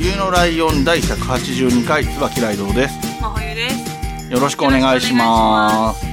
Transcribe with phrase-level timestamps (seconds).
[0.00, 2.94] 冬のライオン第182回、椿ライドウです。
[3.20, 4.32] 真冬です。
[4.32, 6.04] よろしくお願いします。
[6.06, 6.12] は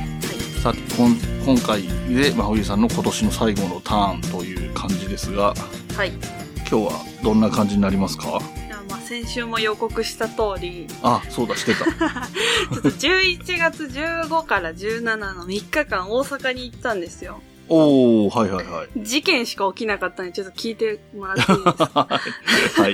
[0.64, 5.54] さて、こん今回で、真冬さんの今年の最後のターンという感じですが、
[5.94, 5.96] い。
[5.98, 6.12] はい。
[6.12, 8.28] 今日はどんな感じになりますか？
[8.30, 11.86] いやまあ先週も予告した通り、あ、そうだ、してた。
[11.86, 17.40] ちょっと11月15から17の3日間大阪に行ったんですよ。
[17.68, 18.88] おー、はいはいはい。
[19.04, 22.08] 事件しか起きなかったんで、ちょっと聞いてもらっていいですか？
[22.82, 22.94] はい。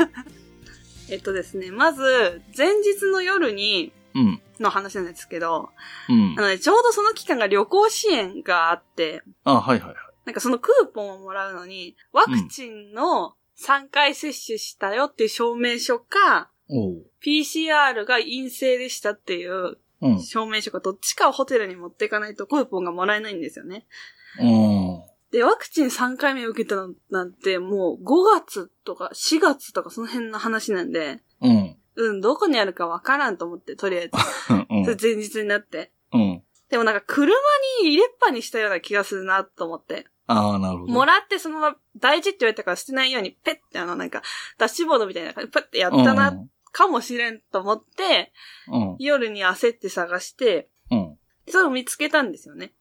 [1.11, 4.41] えっとですね、まず、前日の夜に、うん。
[4.59, 5.69] の話なんですけど、
[6.09, 6.41] うんあ。
[6.41, 9.97] のね、ちょうどその期間が旅行支援があって、あ、はいはいはい。
[10.25, 16.95] なんかそのクーポンをもらうのに、ワクチンの3回接種したよっていう証明書か、おー。
[17.23, 20.21] PCR が陰性でしたっていううん。
[20.21, 23.85] 証明書かどっちかをホテルに持っていかないとクーポンがもらえないんですよね。
[24.39, 24.80] うん。
[25.31, 31.77] で、ワクチン3回目受けたのなんてもう5月とか4月とかその辺の話なんで、うん。
[31.95, 34.11] うん、どこにあるかわからんと思って、とりあえず。
[34.69, 34.85] うん。
[34.85, 35.91] それ前日になって。
[36.13, 36.43] うん。
[36.69, 37.33] でもなんか車
[37.81, 40.05] に入れっぱにしたような気がするなと思って。
[40.27, 40.93] ああ、なるほど。
[40.93, 44.21] もらってそのまま大事って言われたから捨てないようにペッてあのなんか
[44.57, 46.33] ダッシュボードみたいな感じでペッてやったな、
[46.71, 48.31] かもしれんと思って、
[48.69, 48.95] うん。
[48.99, 51.17] 夜に焦って探して、うん。
[51.47, 52.73] それを見つけたんですよね。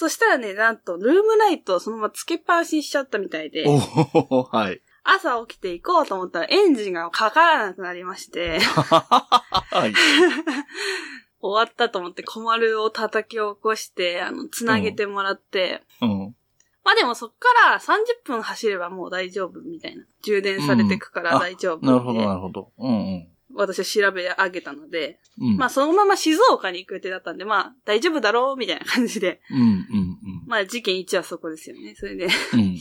[0.00, 0.06] うん。
[0.06, 0.08] うん。
[0.08, 4.80] そしたらね、なんとルームライトをそのままつけっぱなしにしちゃったみたいで、はい。
[5.02, 9.94] 朝起きて行こうと思ったらエンジンがかからなくなりまして、はい。
[11.42, 16.36] 終わったと思って小丸を叩き起こして、あの、つなげてもらって、うん。
[16.84, 17.94] まあでもそっから30
[18.24, 20.04] 分走ればもう大丈夫みたいな。
[20.22, 22.72] 充電されてくから大丈夫、なるほど、なるほど。
[22.78, 23.28] うんうん。
[23.62, 25.56] 私は調べ上げたので、うん。
[25.56, 29.40] まあそのまま静岡に行く予定だったんで、まあ大丈夫だろうみたいな感じで。
[29.50, 31.94] うんうんまあ事件1はそこですよね。
[31.96, 32.28] それで。
[32.52, 32.60] うん。
[32.60, 32.76] うん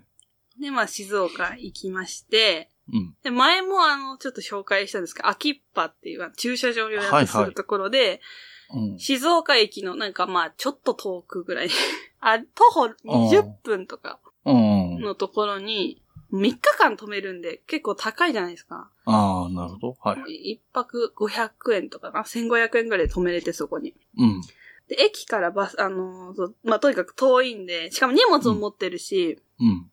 [0.60, 3.16] で、まあ静岡行きまして、うん。
[3.22, 8.20] で、前もあの、ちょっと紹介したんですけど、秋っぱっていう駐車場を予はいはい約するところで、
[8.74, 8.98] うん。
[8.98, 11.70] 静岡駅のなんかまあちょっと遠くぐらい、
[12.20, 15.00] あ、徒歩20分とかうん。
[15.00, 16.02] のところに、
[16.32, 18.90] 3日間止めるんで結構高いじゃないですか。
[19.04, 19.96] ああ、なるほど。
[20.00, 20.52] はい。
[20.52, 23.94] 一泊500円とかな ?1500 円ぐらいで止めれてそこに。
[24.16, 24.40] うん。
[24.88, 29.90] で、駅からバス、あのーまあ、とにかく遠いんで、しかも荷物も持ってるし、うん。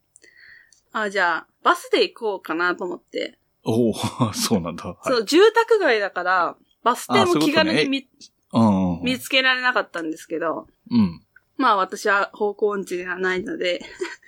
[0.91, 3.37] あ、じゃあ、バスで行こうかなと思って。
[3.63, 3.93] おお
[4.33, 4.85] そうなんだ。
[4.85, 4.97] はい。
[5.03, 8.07] そう、住宅街だから、バス停も気軽に見
[8.53, 9.03] うん。
[9.03, 11.21] 見つけられなかったんですけど、うん。
[11.57, 13.81] まあ私は方向音痴ではないので、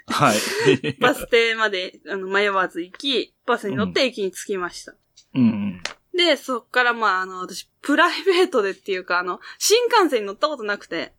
[0.09, 0.37] はい。
[0.99, 4.95] バス停まであの迷わず行き、バスに乗って駅に着きました。
[5.35, 5.81] うん。
[6.15, 11.13] で、そっからまああの、私、プライベートでっていうか、あの、新幹線に乗ったことなくて、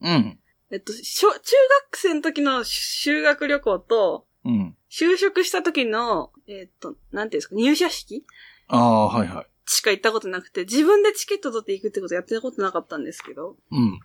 [0.00, 0.38] うん。
[0.70, 1.38] えっと、小中
[1.90, 4.76] 学生の時の修学旅行と、うん。
[4.90, 8.24] 就職した時の、えっと、なんていうんですか、入社式
[8.68, 9.46] ああ、はいはい。
[9.66, 14.00] しか行ったことなくて、自分でチケット取って行くってことやってたことなかったんですけど、うん。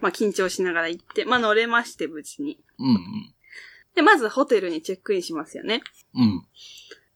[0.00, 2.58] まあ緊張しながら行って、まあ乗れまして、無事に。
[2.78, 3.34] うん。
[3.96, 5.82] で、まずホテルにチェックインしますよね。
[6.14, 6.46] うん。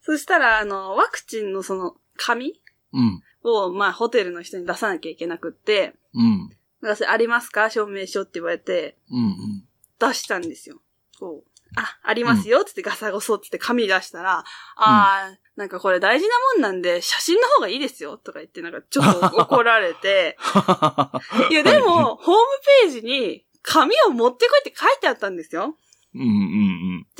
[0.01, 2.59] そしたら、あの、ワクチンのその、紙
[2.91, 3.23] うん。
[3.43, 6.49] を、まあ、ホテルの人に出さなきゃいけなくって、うん。
[6.81, 7.69] なんかそれありますか？
[7.69, 9.63] 証明書って言われて、うん。
[9.99, 10.81] 出したんですよ。
[11.19, 11.51] こう。
[11.75, 14.43] あ、ありますよつってガサゴソって紙出したら、
[14.75, 20.37] あー、なんかこれ大事なもんなんで、写真の方がいいですよとか言って、なんかちょっと怒られて、
[21.49, 22.41] いやでも、ホーム
[22.83, 25.77] ページに紙を持ってこいって書いてあったんですよ。
[26.13, 26.21] うん。
[26.21, 26.70] うん。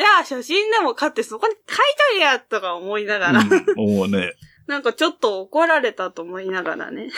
[0.01, 1.83] じゃあ写真でも買ってそこに書いと
[2.15, 3.50] けやとか思いながら、うん。
[3.77, 4.33] おおね。
[4.65, 7.12] なんかちょっと怒られたと思いながらね。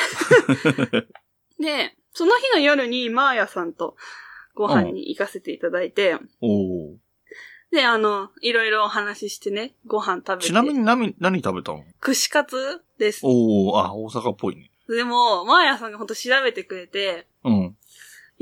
[1.62, 3.96] で、その日の夜にマーヤさんと
[4.54, 6.98] ご飯に行かせていただいて、おお。
[7.72, 10.48] で、あの、いろいろお話ししてね、ご飯食べて。
[10.48, 11.86] ちなみに何、何食べたの？
[12.02, 13.22] 串カツです。
[13.24, 14.70] おお、あ、大阪っぽいね。
[14.90, 17.78] でも、マーヤさんがほんと調べてくれて、うん。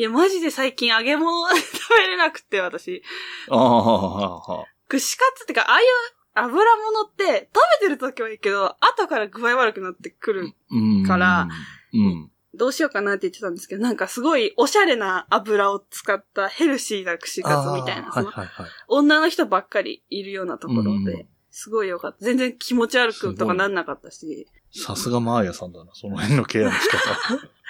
[0.01, 3.03] いや、マジで最近揚げ物 食べれなくて、私。
[3.51, 5.87] ああ、は串カツってか、ああいう
[6.33, 10.55] 油物って、食べてる時はいいけど、後から具合悪くなってくる。
[10.71, 11.05] うん。
[11.05, 11.47] から、
[11.93, 12.31] うん。
[12.55, 18.71] どうしようかなって言ってたんですけど、なんかすごいおしゃれな油を使ったヘルシーな串カツみたいな、そのはいはいはい。
[18.87, 22.25] 女の人ばっかりいるようなところうんで、すごい良かった。
[22.25, 26.97] 全然気持ち悪くとかなんなかったし、さすがマーヤさんだな、その辺のケアの仕方。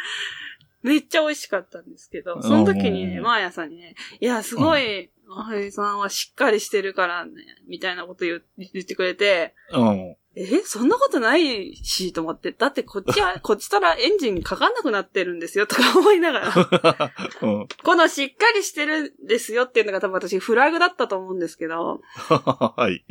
[0.83, 7.31] めっちゃ美味しかったんですけど、その時にね、うんマーヤさんにね、いや、すごい、マハリさんはしっかりしてるからね、
[7.67, 10.15] みたいなこと言ってくれて、うん。
[10.33, 12.53] え、そんなことないし、と思って。
[12.53, 16.53] だってこっちは、 こっちたらエンジンかかんなくなってるんですよ、とか 思いながら。
[17.41, 17.67] うん。
[17.83, 22.01] このしっかりしてるんですよっていうのが多分私フラグだったと思うんですけど。
[22.29, 23.03] はい。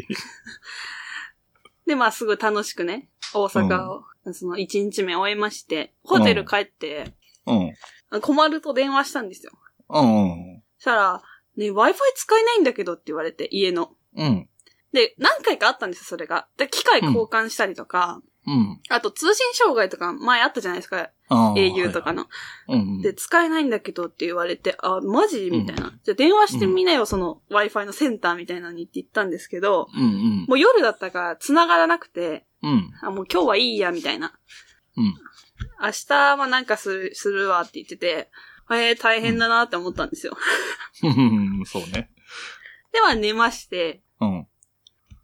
[1.86, 7.12] で、まあすぐ楽しくね、大阪を、その1日目終えまして、ホテル帰って、
[7.46, 8.20] うん。
[8.20, 9.52] 困ると電話したんですよ。
[9.88, 10.62] うん。
[10.78, 11.22] そしたら、
[11.56, 13.90] ね、Wi-Fi 使えないんだけどって言われて、家の。
[14.16, 14.48] うん。
[14.92, 16.48] で、何回かあったんですよ、それが。
[16.56, 18.80] で、機械交換したりとか、うん。
[18.88, 22.12] あと通信障害とか前あったじゃないですか、au とか。
[22.12, 22.22] の。
[22.22, 22.28] は
[22.68, 23.02] いはいうん。
[23.02, 25.92] で、使えないんだけどって言われて、あ、マジみたいな。
[26.02, 30.46] じゃあ電話してみなよ、その Wi-Fi のセンターみたいなのにって言ったんですけど、うんうん。
[30.48, 32.90] もう夜だったから繋がらなくて、うん。
[33.02, 34.32] あ、もう今日はいいや、みたいな。
[35.80, 35.86] うん。
[35.86, 38.30] 明日はなんかする、するわって言ってて、
[38.70, 40.36] えー、大変だなって思ったんですよ。
[41.02, 42.10] うん そうね。
[42.92, 44.46] では寝まして、うん。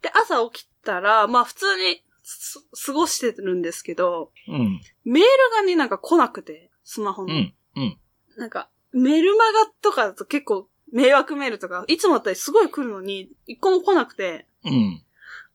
[0.01, 4.81] で、朝起きたら、まあ普通にす過ごしてるんですけど、うん。
[5.05, 7.33] メールがね、なんか来なくて、スマホの。
[7.33, 7.55] うん。
[7.75, 7.99] うん。
[8.37, 15.03] なんか、メルマガとかだと結構迷惑メールとか、いつもだったりすごい来るのに、一個も来なくて、うん。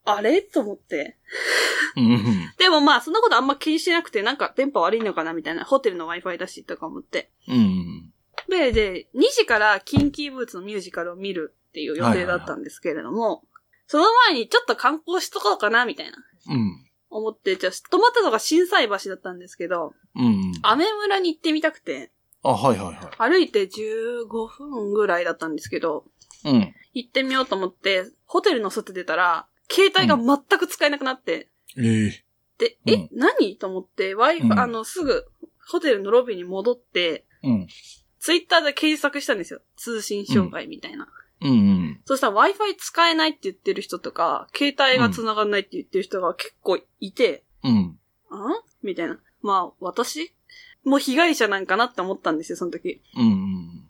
[0.05, 0.43] あれ？
[0.43, 1.19] と思って。
[1.97, 2.53] うん。
[2.59, 7.31] でもまあ、そんなことあんま気にしてなくて、なんか電波悪いのかなみたいな、ホテルの Wi-Fi だし、とか思って。
[7.49, 8.13] うん。
[8.49, 13.45] で、で、2時からキンキーブーツのミュージカルを見るっていう予定だったんですけれども、
[13.87, 16.13] その前にちょっと観光しとこうかな、みたいな。
[16.51, 16.87] うん。
[17.11, 20.53] 思って、じゃあ、泊まったのが震災橋だったんですけど、うん。
[20.63, 22.11] アメ村に行ってみたくて、
[22.43, 26.05] あ、はいはいは歩いて15分ぐらいだったんですけど、
[26.45, 26.51] い。
[26.51, 26.75] うん。
[26.95, 31.49] 行ってみようと思って、ホテルの外出たら、携帯が全く使えなくなって、
[31.79, 32.25] ええ。
[32.59, 33.57] で、うんえ、何？
[33.57, 35.25] と思って、ワイフうんあの、すぐ、
[35.69, 37.67] ホテルのロビーに戻って、うん。
[38.19, 39.61] ツイッターで検索したんですよ。
[39.77, 41.09] 通信障害みたいな。
[41.41, 42.01] うんうん。
[42.05, 47.99] そしたら Wi-Fi 使えないって言ってる人とか、携帯が繋がんないって言ってる人が結構いて、うん。
[48.31, 48.63] あ？
[48.83, 49.19] みたいな。
[49.41, 50.35] まあ、私？
[50.85, 53.01] も被害者なんかなって思ったんですよ、その時。
[53.17, 53.89] うん。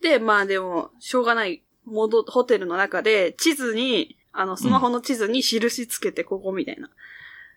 [0.00, 1.62] で、まあでも、しょうがない。
[1.84, 6.90] 戻、ホテルの中で、地図に、あの、スマホの地図に印つけて、ここみたいな。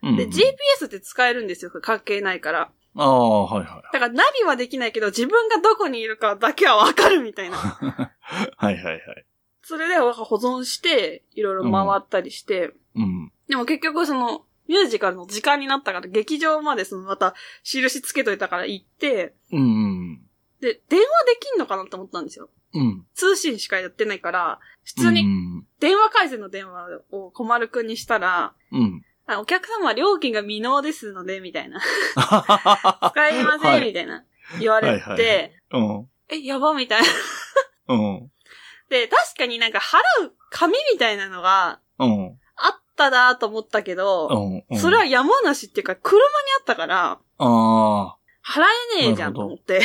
[0.04, 0.16] うん。
[0.16, 2.72] で、GPS って使えるんですよ、関係ないから。
[2.96, 7.58] ああ、はいはだからナビはできないけど、自分がどこにいるかだけはわかるみたいな。
[7.58, 7.60] い。
[8.56, 9.26] はいはいはい。
[9.64, 13.32] それで保存して、いろいろ回ったりして、うん。
[13.48, 17.34] でも結局その、ミュージカルの時間になったから、劇場までそのまた
[17.64, 20.22] 印つけといたから行って、うん。
[20.60, 22.50] で、電話できんのかなと思ったんですよ。
[22.74, 23.06] うん。
[23.14, 25.66] 通信しかやってないから、普通うにん。
[25.80, 29.04] 電話回線の電話を小丸くんにしたら、うん。
[29.28, 31.80] あお客様は料金が未納ですので、みたいな。
[32.16, 34.24] 使いません、はいみたいな。
[34.60, 36.10] 言われて、はいはいうん。
[36.30, 37.08] え、やば、みたいな。
[37.90, 38.32] うん。
[38.90, 42.40] で、確かになんか払う紙みたいなのがうん。
[42.56, 44.80] あったなと思ったけど、うん。
[44.80, 46.24] それは山梨っていうか車に
[46.60, 48.64] あったから、あ払
[49.00, 49.82] えねえじゃんと思って。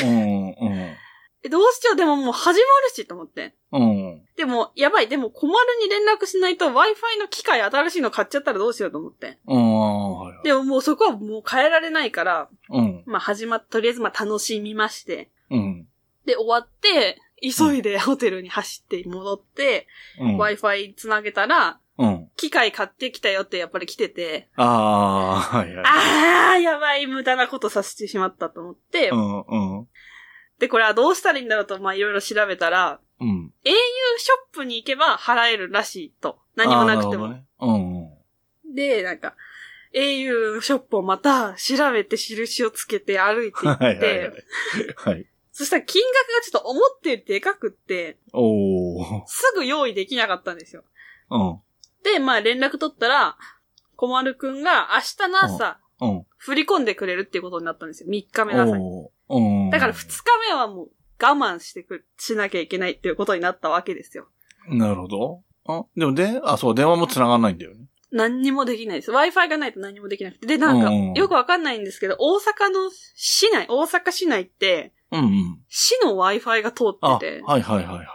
[1.44, 3.54] えどうしよう、でももう始まるしと思って。
[3.72, 4.22] うん。
[4.36, 9.38] でも、やばい、でも小丸に連絡しないと Wi-Fi の機械新しいの買っちゃったらどうしようと思って。
[9.49, 9.80] うん。
[9.80, 10.44] はいはい。
[10.44, 13.02] でももうそこはもう変えられないから、うん。
[13.06, 15.30] まあ始まっ、とりあえずまあ楽しみまして。
[15.50, 15.88] うん。
[16.26, 19.88] で、終わって、急いでホテルに走って戻って、
[20.20, 20.40] うん。
[20.40, 22.28] Wi-Fi つなげたら、うん。
[22.37, 25.84] 機械買ってきたよってやっぱり来てて、ああ、はいはい。
[25.84, 29.40] あー、やばい、無駄なことさせてしまったと思って、うん。
[29.40, 29.88] うん。
[30.62, 33.52] で、これはどうしたらいいんだろうと、まあいろいろ調べたら、うん。
[33.64, 36.38] au ショップに行けば払えるらしいと。
[36.54, 37.25] 何もなくても。
[37.25, 38.19] あーるほどね。
[38.73, 39.35] で、なんか、
[39.92, 43.71] au ショップをまた調べて印をつけて歩いてうん。
[43.71, 44.35] 行って、はいはいはい。
[44.95, 45.26] はい。
[45.50, 48.19] そしたら金額がちょっと思ってよりでかくって。
[49.26, 50.85] すぐ用意できなかったんですよ。
[51.28, 51.61] うん。
[52.04, 53.37] で、まあ連絡取ったら、
[53.97, 56.26] 小丸くんが明日の朝、うん。
[56.42, 58.11] 振り込んでくれるっていうことになったんですよ。
[58.11, 59.70] 3日目の朝に。
[59.70, 60.88] だから2日目はもう
[61.22, 64.26] 我慢してく、しなきゃいけないっていうことになったわけですよ。
[64.68, 65.42] なるほど。
[65.66, 67.87] あ、でもで、あ、そう、電話も繋がんないんだよね。
[68.11, 69.12] 何にもできないです。
[69.12, 70.46] Wi-Fi がないと何にもできなくて。
[70.49, 75.58] で、なんかうん、よくわかんないんですけど、大阪の市内、大阪市内って、うんうん。
[75.68, 78.06] 市の Wi-Fi が通あ、ってて、はいはいはいはい。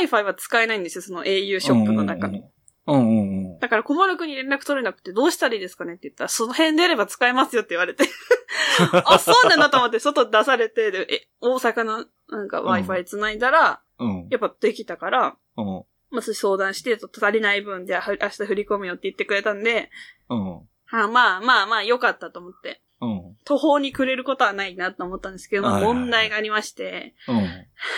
[0.00, 2.28] au Wi-Fi は使えないんですよ、その au ショップの中。
[2.28, 2.38] うんうん
[2.86, 3.29] うん。
[3.60, 8.04] だから小丸くんに連絡取れなくてどうしたらいいですかねって言ったら、その辺であれば使えますよって言われて。
[9.04, 14.28] あ、そうなんだと思って外出されて、でえ、大阪のなんか Wi-Fi 繋いだら、うん。
[14.30, 15.84] やっぱできたから、うん。
[16.10, 19.90] まあ、それ相談して、足りない分、じゃあは明日振り込むよって言ってくれたんで、
[20.28, 20.54] うん。
[20.56, 22.82] はあ、まあまあまあ良かったと思って。
[23.00, 23.36] うん。
[23.44, 27.48] 途方にくれることはないなと思ったんですけど、問題がありまして、うん。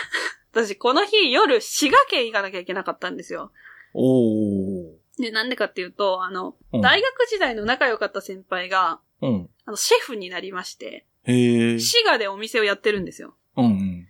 [0.51, 3.51] 私この日夜滋賀県行かなきゃいけなかったんですよ。
[3.95, 4.72] おー。
[5.19, 9.49] で、なんでかっていうと、あの、うん大学時代の仲良かった先輩が、うん。
[9.65, 11.79] あの、シェフになりまして、へえ。
[11.79, 13.35] 滋賀でお店をやってるんですよ。
[13.55, 14.07] うんうん。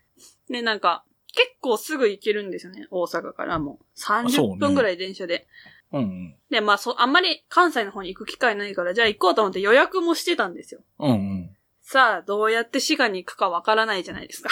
[0.50, 3.86] で、なんか、結構すぐ行けるんですよね、大阪からもう。
[3.96, 5.48] そう30ね分ぐらい電車で。
[5.92, 6.36] うんうん。
[6.50, 10.82] で、まあ、そ、あんまり関西の方に行く機会ないから、じゃあ行こうと思って予約もしてたんですよ。
[11.00, 11.58] うんうん。
[11.82, 14.50] さあ、どうやって滋賀に行くかわからないじゃないですか。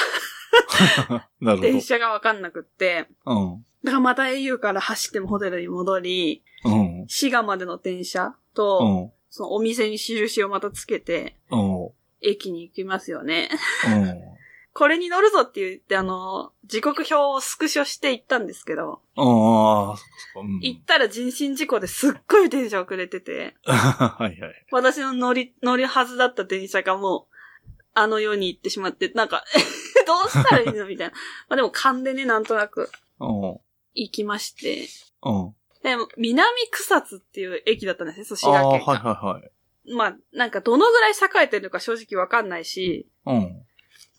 [1.39, 1.69] なるほど。
[1.71, 3.07] 電車がわかんなくって。
[3.25, 3.65] うん。
[3.83, 7.05] だからまた au から走ってもホテルに戻り、うん。
[7.07, 9.11] 滋賀までの電車と、うん。
[9.29, 11.89] そのお店に印をまたつけて、うん。
[12.21, 13.49] 駅に行きますよね。
[13.87, 14.21] うん。
[14.73, 20.47] これに乗るぞって言って、あの、時刻表をスクショして行ったんですけど、ああ、そっかそっか。
[20.47, 20.59] うん。
[20.61, 24.39] 行ったら人身事故ですっごい電車遅れてて、 はいはい。
[24.71, 27.35] 私の乗り、乗るはずだった電車がもう、
[27.93, 29.43] あの世に行ってしまって、なんか、
[30.07, 30.85] どうしたらいいの？
[30.87, 31.13] みたいな。
[31.49, 33.59] まあでも勘でね、なんとなくうん。
[33.93, 34.87] 行きまして、
[35.23, 35.55] うん。
[35.83, 39.15] でも、南草津っていう駅だったんですね、そう滋ああ、はい賀県が。
[39.15, 39.51] はいはい。
[39.93, 43.65] まあ、なんかどのぐらい栄えてるのか正直わかんないし、うん。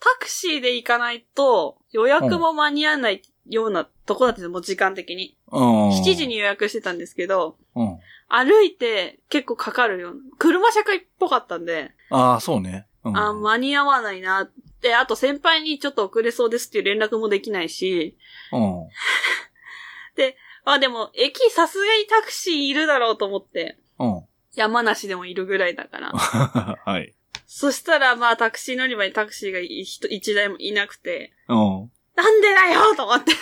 [0.00, 5.36] タクシーで行かないと予約も間に合わないようなとこだったんですよ、もう時間的に。
[5.50, 5.90] うん。
[5.90, 7.98] 7時に予約してたんですけど、うん。
[8.28, 10.20] 歩いて結構かかるような。
[10.38, 12.86] 車社会っぽかったんで、ああ、そうね。
[13.04, 13.16] うん。
[13.16, 18.16] あ、間に合わないなって、あと先輩にちょっと遅れそうですっていう連絡もできないし、
[18.52, 18.88] うん。
[20.64, 24.22] あ、でも駅さすがにタクシーいるだろうと思って、うん。
[24.54, 26.12] 山梨でもいるぐらいだから。
[26.84, 27.14] はい。
[27.46, 31.90] そしたらまあタクシー乗り場にタクシーが一一台もいなくて、うん。
[32.14, 33.32] なんでだよと思って、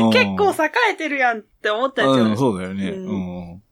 [0.00, 2.24] うん結構栄えてるやんって思ったんですよ。
[2.26, 2.90] うん、そうだよね。
[2.90, 3.62] ううんん。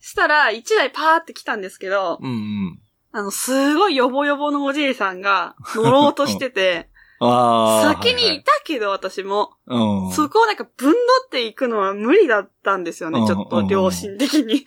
[0.00, 2.80] したら、一台パーって来たんですけど、うんうん。
[3.12, 6.88] あの、すごいヨボヨボのおじいさんが乗ろうとしてて。
[7.22, 10.12] 先にいたけど私も、うん。
[10.12, 14.64] そこをなんかぶんどっていくのは無理だったんですよね、うんちょっと良心的に。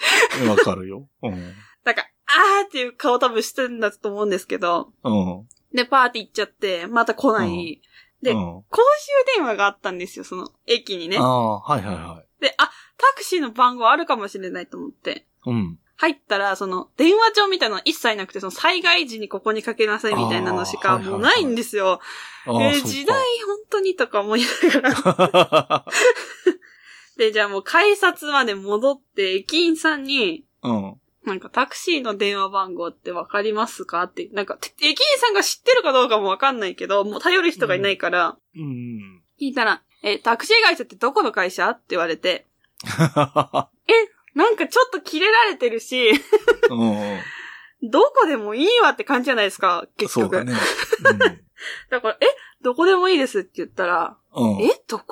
[0.47, 1.07] わかるよ。
[1.21, 1.31] うん。
[1.83, 5.47] なんか、あーっていう顔多分してんだと思うんですけど、うん。
[5.73, 7.81] で、パーって行っちゃって、また来ない。
[8.21, 8.37] でうん、
[8.69, 8.81] 公
[9.27, 11.21] 衆電話があったんですよ、その駅にねあ。
[11.21, 12.41] あ、はいはいはい。
[12.41, 15.27] で、あ、タクシーの番号あるかもしれないと思って。
[15.45, 15.79] うん。
[15.97, 22.01] 入ったら、その、電話帳みたいなの一切なくて、その、災害時にここにかけなさいみたいなのしかもうないんですよ。
[22.47, 25.85] えー時代本当にとか思いながら。
[27.17, 30.95] で、じゃあもう改札まで戻って、駅員さんに、うん。
[31.23, 39.23] なんかタクシーの電話番号ってわかりますかって、なんか、て駅員さんが知ってるかどうかもわかんないけど、もう頼る人がいないから、うん。
[39.39, 41.69] 聞いたら、え、タクシー会社ってどこの会社？
[41.69, 42.45] って言われて、
[44.35, 46.19] なんかちょっとキレられてるし、うん。
[47.89, 50.35] どこでもいいわって感じじゃないですか、結局。
[50.35, 50.53] そうだね。
[51.89, 52.25] だから、え、
[52.61, 54.61] どこでもいいですって言ったら、うん。
[54.61, 55.05] え、どこ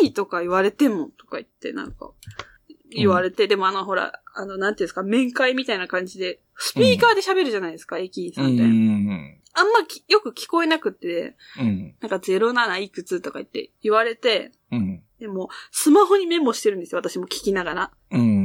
[0.00, 2.12] でもいいとか言われてもとか言って、なんか、
[2.90, 8.54] 言われて、でもあの、ほら、あの、なんていうんですか、面会みたいな感じで、スピーカーで喋るじゃないですか、駅員さうんん。
[8.54, 8.62] って。
[8.62, 9.40] うん。
[9.56, 11.94] あんまきよく聞こえなくて、うん。
[12.00, 15.02] なんか07いくつとか言って言われて、うん。
[15.20, 17.90] でも、スマホにメモしてるんですよ、私も聞きながら。
[18.10, 18.43] うん。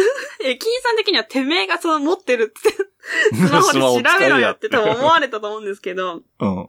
[0.44, 2.70] 駅員さん的にはてめえがその持ってるって、
[3.34, 6.68] スマホで調べろよって多分思われたと思うんですけど、うん。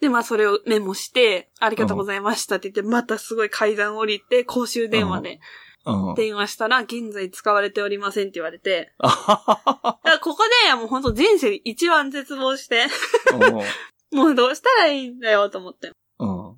[0.00, 5.40] で、まあそれをメモして、ありがとうございましたって言って、またすごい階段降りて、公衆電話で
[5.86, 6.14] うん。
[6.14, 12.88] 電話したら、現在使われておりませんって言われて、あはははだからここでもう本当人生で一番絶望して、
[13.30, 13.64] は。
[14.12, 15.92] もうどうしたらいいんだよと思って。
[16.18, 16.48] うん。
[16.48, 16.56] うん。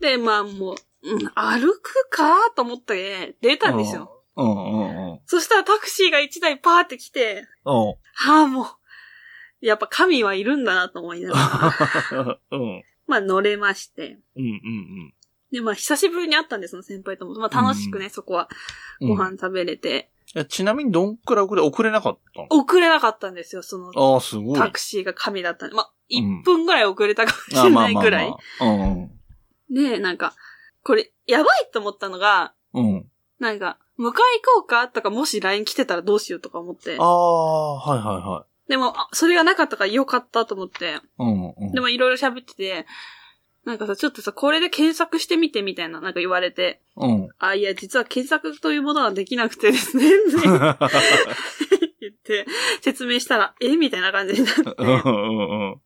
[0.00, 4.17] で、まあもう、うん、歩くかと思って出たんですよ。
[4.38, 5.20] うんうんうん。
[5.26, 7.74] そしたらタクシーが一台パーって来て、うん。
[7.74, 7.96] は
[8.44, 8.66] あもう、
[9.60, 11.38] やっぱ神はいるんだなと思いなが
[12.12, 12.84] ら、 うん。
[13.06, 14.18] まあ乗れまして。
[14.36, 15.14] うんうん
[15.50, 17.34] で、まあ久しぶりに会ったんです、その先輩とも。
[17.34, 18.48] まあ楽しくね、そこは
[19.00, 19.08] うん。
[19.08, 20.10] ご飯食べれて。
[20.34, 24.58] いやちなみにどんくらい遅れ、遅れなかった遅れなかったんですよ、そののああ、すごい。
[24.58, 25.74] タクシーが神だったんで。
[25.74, 28.34] まあ、うん1分ぐらい遅れたかもしあれないぐらい。
[28.60, 29.10] うん
[29.70, 30.34] で、なんか、
[30.82, 32.86] これ、やばいと思ったのが、うん。
[32.86, 33.06] うん。
[33.38, 34.14] なんか、迎え行
[34.60, 34.88] こうか？
[34.88, 37.02] とか、もし LINE 来てたらどうしようとか思ってあ。
[37.02, 40.84] あ、はいはいはでも、あそれがなかったからよかったと思って。
[40.84, 40.94] い。
[41.18, 41.72] うんうん。
[41.72, 42.86] でも、いろいろ喋ってて、
[43.64, 47.28] なんかさ、ちょっとさ、これで検索してみてみたいな、なんか言われて、うん。
[47.38, 50.04] あ、いや、実は検索というものはできなくてですね、
[52.00, 52.46] 言って、
[52.80, 53.76] 説明したら、え？
[53.76, 54.62] みたいな感じになって。
[54.62, 55.80] うんうんうん。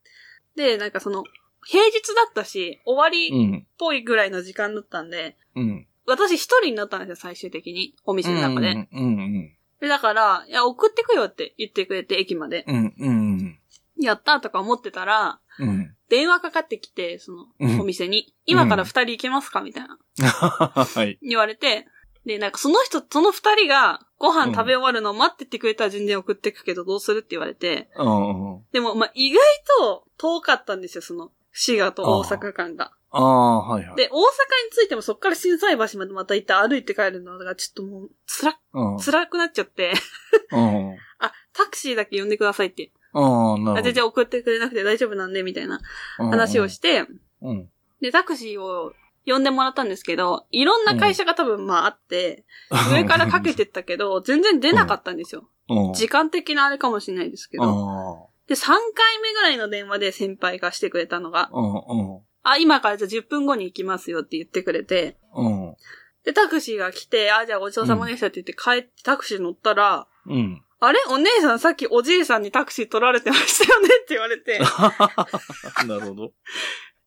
[0.54, 1.24] で、なんかその、
[1.64, 3.66] 平日だったし、終わりっうん。
[3.78, 5.86] ぽいぐらいの時間だったんで、うん。
[6.06, 7.94] 私一人になったんですよ、最終的に。
[8.04, 8.72] お店の中で。
[8.72, 12.64] うんうんで、だから、いや、送ってくよって言ってくれて、駅まで。
[12.68, 12.94] うん。
[12.98, 13.58] うんうん
[13.98, 15.68] やったとか思ってたら、うん。
[15.68, 15.96] うん。
[16.08, 19.98] 電話かかってきて、その、うんお店に、今から二人行けますかみたいな。
[20.28, 21.18] はい。
[21.20, 21.86] 言われて、
[22.24, 28.62] で、なんかその人、その二人がご飯食べ終わるのを待ってってくれたら全然送ってくけどどうするって言われて、うんうん。
[28.72, 29.40] でも、まあ、意外
[29.80, 32.92] と遠かったんですよ、その、滋賀と大阪間が。
[33.14, 33.96] ああ、はいはい。
[33.96, 34.22] で、大阪に
[34.72, 38.98] 着いてもそっから心斎橋までまた行って歩いて帰るのがちょっともう、つら、うん。
[38.98, 39.92] 辛くなっちゃって、
[40.50, 40.96] うん。
[41.20, 42.90] あ、タクシーだけ呼んでくださいって。
[43.12, 43.82] ああ、なるほあ、ど。
[43.82, 45.80] 全然送ってくれなくて大丈夫なんで、みたいな
[46.16, 47.06] 話をして、
[47.42, 47.68] うん。
[48.00, 48.94] で、タクシーを
[49.26, 52.44] 呼んでもらったんですけど、いろんな会社が多分まああって、
[52.90, 55.48] 上からかけてったけど、全然出なかったんですよ。
[55.68, 55.92] うん。
[55.92, 57.64] 時間的なあれかもしれないですけど。
[57.64, 61.50] あで、3回目ぐらいの電話で先輩がしてくれたのが、
[62.42, 62.56] あ。
[62.58, 65.68] 今からじゃあ10分後に行きますよって言ってくれて、うん。
[65.68, 65.76] うん。
[66.24, 70.62] で、タクシーが来て、あ、じゃあごちそうさまでしたって言って帰ってタクシー乗ったら、うん。
[70.80, 70.98] あれ？
[71.08, 73.88] お姉さんさっきおじいさんにタクシー取られてましたよね？
[73.88, 74.60] って言われて、え
[75.86, 76.32] なるほど。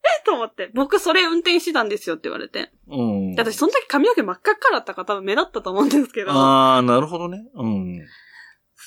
[0.26, 2.72] と思って、僕それ運転してたんですよって言われて。
[2.88, 3.36] うん。
[3.36, 7.46] で私その時髪の毛真っ赤っかだったから多分目立ったと思うんですけど、ああ、なるほどね。
[7.56, 8.00] うん。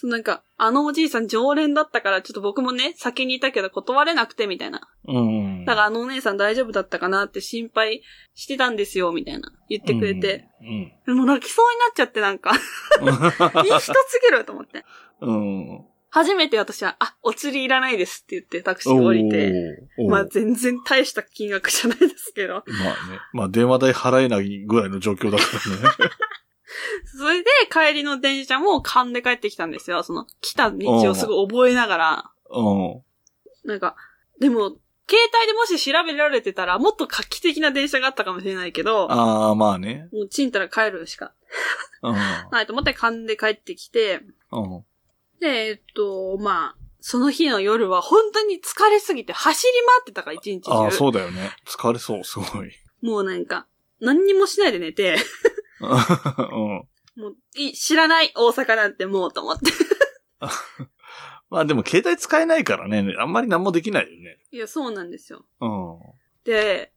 [0.07, 4.81] なんか、あのおじいさん常連だったからちょっと僕もね、先にいたけど断れなくてみたいな。
[5.07, 5.65] うん。
[5.65, 8.03] だからあのお姉さん大丈夫だったかなって心配
[8.35, 9.51] してたんですよ、みたいな。
[9.69, 10.49] 言ってくれて。
[11.07, 11.17] うん。
[11.17, 13.95] もう泣きそうになっちゃってなんか、いい人す
[14.31, 14.85] ぎると思って。
[15.21, 15.85] うん。
[16.11, 19.53] 初めて私は、あ、お釣りいらないですって言ってタクシー降りて。
[20.09, 22.55] まあ全然大した金額じゃないですけど。
[22.55, 22.65] まあね。
[23.33, 25.45] まあ電話代払えないぐらいの状況だか
[26.01, 26.13] らね。
[27.17, 30.03] それで帰りの電車も勘で帰ってきたんですよ。
[30.03, 32.31] その、来た道をすぐ覚えながら。
[32.51, 33.03] うん。
[33.65, 33.97] なんか、
[34.39, 34.77] でも、
[35.09, 40.09] 携帯でもし調べられてたら、もっと画期的な電車があったかもしれないけど、ああ、まあね。
[40.13, 41.33] もうちんたら帰るしか
[42.03, 42.15] うん。
[42.53, 44.21] ないと思って勘で帰ってきて、
[44.53, 44.85] うん。
[45.41, 50.73] で、えっと、まあ、その日の夜は本当に疲れすぎて走り回ってたから、一日中。
[50.73, 51.57] ああ、そうだよね。
[51.67, 52.73] 疲れそう、すごい。
[53.01, 53.67] もうなんか、
[54.01, 55.17] 何にもしないで寝て、
[55.81, 55.89] うん。
[57.23, 59.71] もう、い知らない大阪なんてもうと思って。
[61.51, 64.39] まあでも携帯使えないからね、あんまり何もできないよね。
[64.51, 65.45] いや、そうなんですよ。
[65.61, 65.99] うん。
[66.45, 66.93] で、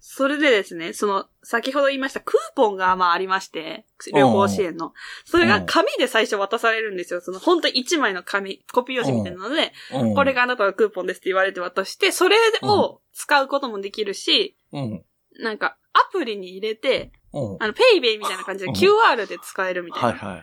[0.00, 4.92] それでですね、その、先ほど言いましたクーポンがまあありまして、旅行支援の。
[5.24, 7.20] それが紙で最初渡されるんですよ。
[7.20, 10.14] その、本当に1枚の紙、コピー用紙みたいなので、うん。
[10.14, 15.04] これがあなたのクーポンですって言われて渡して、それを使うこともできるし、うん。
[15.40, 17.17] なんか、アプリに入れて、うん。
[17.32, 20.08] あの、ペイベイみたいな感じでうん QR で使えるみたいな。
[20.08, 20.42] はいはい。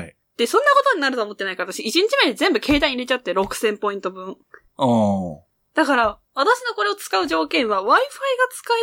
[0.00, 0.16] はい。
[0.36, 4.28] で、そんなことになると思ってないから、私1日目に全部携帯に入れちゃって6000ポイント分。
[4.28, 4.36] うん。
[5.74, 7.96] だから、私のこれを使う条件は Wi-Fi が
[8.50, 8.74] 使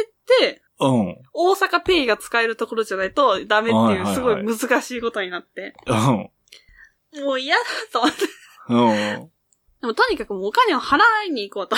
[0.41, 1.17] えて、うん。
[1.33, 5.75] 大阪ペイが使えるところじゃないとダメっていうすごい難しいことになって。
[5.85, 7.23] うん。
[7.23, 7.61] もう嫌だ
[7.91, 8.17] と思って。
[8.69, 9.29] うん。
[9.81, 11.75] でもとにかくもうお金を払いに行こうと。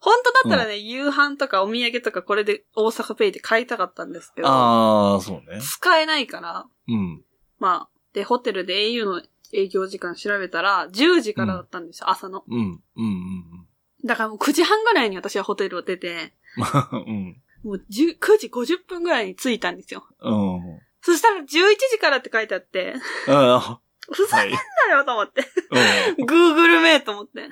[0.00, 5.60] 本当だったらね、夕飯とかお土産とかこれで大阪ペイで買いたかったんですけど、ああ、そうね。
[5.60, 7.22] 使えないから、うん。
[7.58, 12.44] まあ、で、ホテルで au の営業時間調べたら、10時からだったんですよ、朝の。
[12.48, 12.60] うん。
[12.60, 12.80] うん。
[12.96, 13.66] うん。
[14.04, 16.34] だからもう9時半ぐらいに私はホテルを出て、
[16.92, 17.42] うん。
[17.62, 20.06] もう10 9時50分ぐらいに着いたんですよ。
[20.20, 20.80] うん。
[21.02, 22.94] そしたら11時からって書いてあって、
[23.28, 24.52] あふざけん
[24.88, 25.42] なよと思って。
[25.42, 25.76] あ。
[26.24, 27.48] Google メイと思って。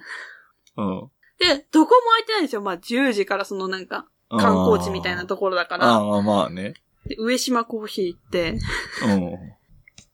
[0.76, 1.10] うん。
[1.38, 2.62] で、どこも空いてないんですよ。
[2.62, 4.38] まあ10時からそのなんか、うん。
[4.38, 5.94] 観光地みたいなところだから。
[5.94, 6.74] ああ、まあね。
[7.06, 8.58] で上島コーヒー行って、
[9.06, 9.38] うん。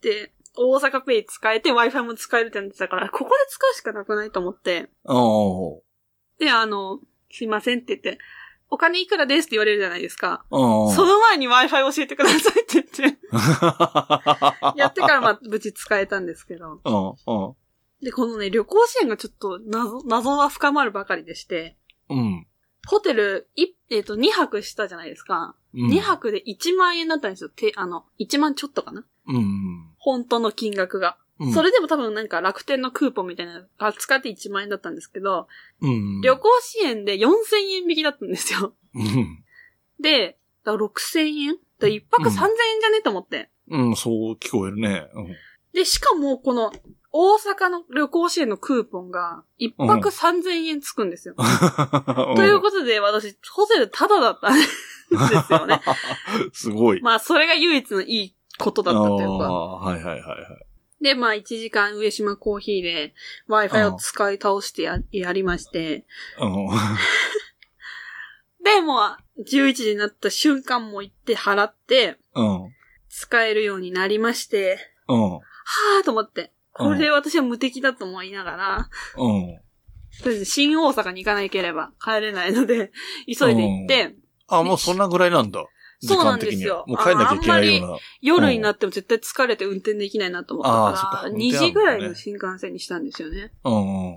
[0.00, 4.88] で、大阪ペイ使えて Wi-Fi も使えるってなってたから、ここで使うしかなくないと思って。
[5.04, 5.80] うん。
[6.38, 8.18] で、あの、すいませんって言って、
[8.70, 10.44] お金いくらですって言われるじゃないですか。
[10.50, 10.92] うん。
[10.92, 13.18] その前に Wi-Fi 教えてくださいって言って、
[14.78, 16.80] やってからまあ無事使えたんですけど。
[18.00, 18.04] うん。
[18.04, 18.04] うん。
[18.04, 21.76] で、このね、旅行支援がちょっと謎、謎は深まるばかりでして、
[22.08, 22.46] うん。
[22.86, 25.54] ホテル、い、えっ、と、2泊したじゃないですか。
[25.74, 25.90] うん。
[25.90, 27.50] 2泊で1万円だったんですよ。
[27.50, 29.04] て、あの、1万ちょっとかな？
[29.26, 29.88] うん。
[29.98, 31.16] 本当の金額が。
[31.40, 31.52] うん。
[31.52, 35.48] それでも多分なんか楽天のクーポンみたいなのが使って1万円だったんですけど、
[35.80, 36.20] うん。
[36.20, 37.28] 旅行支援で4000
[37.70, 38.74] 円引きだったんですよ。
[38.94, 39.44] うん。
[40.00, 41.56] で、だから6000円？
[41.78, 42.36] だ1泊3000円
[42.80, 43.02] じゃね？
[43.02, 43.50] と思って。
[43.70, 45.08] うん、そう聞こえるね。
[45.72, 46.70] で、しかもこの、
[47.16, 51.36] 大阪の旅行支援のクーポンが、一泊3000円つくんですよ。
[52.34, 54.66] ということで、私、ホテルタダだったんで
[55.46, 55.80] すよね。
[56.52, 57.00] すごい。
[57.02, 59.52] まあ、それが唯一のいいことだったというか。
[59.52, 61.04] はいはいはいはい。
[61.04, 63.14] で、まあ、1時間上島コーヒーで
[63.48, 66.06] Wi-Fi を使い倒してややりまして、
[66.40, 66.66] うん。
[68.64, 68.98] で、も
[69.38, 72.74] う、11時になった瞬間も行って払って、うん。
[73.08, 75.30] 使えるようになりまして、うん。
[75.34, 79.60] はぁと思って、これで私は無敵だと思いながら、うん。
[80.22, 82.92] とりあえず新大阪に行かなければ帰れないので、
[83.26, 84.14] 急いで行って、
[84.48, 85.64] あ、もうそんなぐらいなんだ。
[86.00, 86.38] 時そうなん。
[86.38, 87.98] ですよもう帰んなきゃいけないような。
[88.20, 93.52] 夜になっても絶対疲れて運転できないなと思ったから、そっか運2転あるもんね時ぐらいの新幹線にしたんですよね。
[93.64, 94.14] うんうん。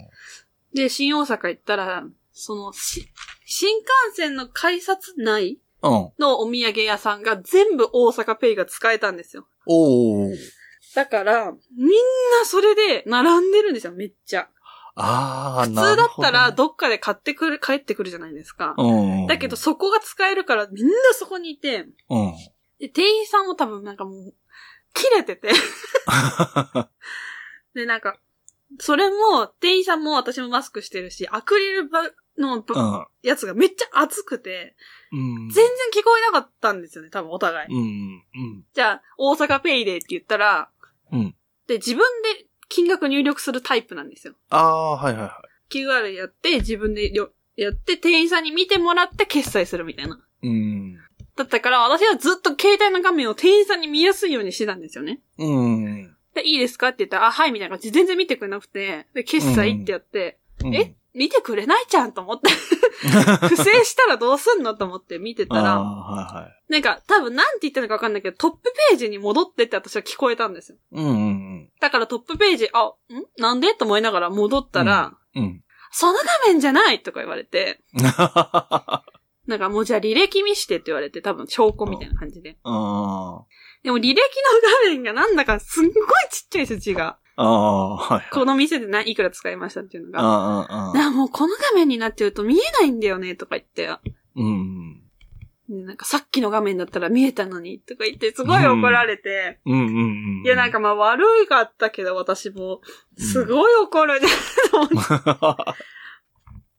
[0.74, 3.08] で、新大阪行ったら、その、し
[3.46, 5.92] 新幹線の改札内うん。
[6.20, 9.48] のお土産屋さんが全部大阪ペイが使えたんですよ。
[9.68, 10.36] おー。
[10.98, 11.90] だから、みん
[12.40, 14.50] なそれで並んでるんですよ、めっちゃ。
[14.96, 18.74] ああ、普通だったらどっかで買ってくる、帰ってくるじゃないですか。
[18.80, 19.28] うん。
[19.28, 22.34] だけど、そこが使えるからみんなそこにいて、うん。
[22.80, 24.34] で、店員さんも多分なんかもう、
[24.96, 25.52] 切れてて。
[27.76, 28.18] で、なんか、
[28.80, 34.76] それも、店員さんも私もマスクしてるし、アクリル板のばやつがめっちゃ熱くて、
[35.12, 35.50] うん。
[35.52, 37.70] 全然聞こえなかったんですよね、多分お互い。
[37.70, 37.84] うん。
[37.84, 38.66] うん。
[38.74, 40.72] じゃあ、大阪ペイでって言ったら、
[41.12, 41.36] うん。
[41.68, 42.00] で、自分
[42.38, 44.36] で金額入力するタイプなんですよ。
[44.50, 50.20] ああ、はいはいは QR やって、自分でよやって、店員さんに見てもらって決済するみたいな。
[50.42, 50.48] い。
[50.48, 50.96] うん。
[51.36, 55.20] だったから、私はずっと携帯の画面を店員さんに見やすいようにしてたんですよね。
[55.38, 56.16] うん。
[56.34, 60.96] で、いいですかって言ったら、あ、はい、みたいな感じで全然見てくれなくて、で、決済ってやって、うんえ？
[61.18, 62.50] 見てくれないじゃんと思って、
[63.48, 66.72] 不正したらどうすんのと思って見てたら、はいはい。
[66.72, 70.78] なんか、多分なんて言ったのかわかんないけど、トップページに戻ってって私は聞こえたんですよ。
[70.92, 72.94] うんうんだからトップページ、あ、ん？
[73.38, 73.74] なんで？
[73.74, 75.44] と思いながら戻ったら、うん。
[75.44, 75.64] うん。
[75.92, 77.82] その画面じゃないとか言われて、
[79.48, 82.58] なんかもうじゃあ履歴見してって言われて、多分証拠みたいな感じで。
[82.64, 83.44] あ
[83.84, 84.24] でも履歴の
[84.86, 85.94] 画面がなんだかすんごい
[86.30, 87.20] ちっちゃいですよ、字が。
[87.38, 88.28] あ、ああ、はい。
[88.32, 90.20] この店で何いくら使いましたっていうのが。
[90.20, 91.08] ああ、ああ。
[91.08, 93.90] あ、もうこの画面になっちゃうと見えないんだよね、とか言って。
[94.36, 95.02] うん。
[95.70, 99.60] でなんかさっきの画面だったら見えたのに、とか言って、すごい怒られて。
[99.66, 100.44] うんうんうん。
[100.46, 102.82] いや、なんかまあ悪かったけど、私も、
[103.18, 104.28] すごい怒るね、
[104.72, 105.98] と思って。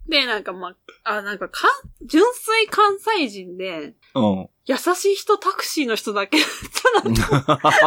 [0.08, 1.70] で、なんかまあ、あ、なんかかん、
[2.06, 4.48] 純粋関西人で、うん。
[4.64, 7.86] 優しい人タクシーの人だけだったな。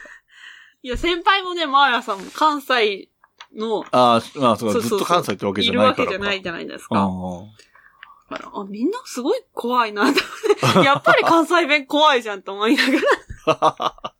[0.82, 3.08] いや、先輩もね、マーヤさんも関西
[3.54, 6.12] の、ああ、まあ、そうか、そうそうそうずっと関西ってわけじいるわゃないからか。
[6.12, 7.00] けじゃないじゃないですか。
[7.00, 7.08] あ
[8.30, 10.06] だからあ、みんなすごい怖いな。
[10.84, 13.02] やっぱり関西弁怖いじゃんと思いながら。
[13.46, 14.14] あ。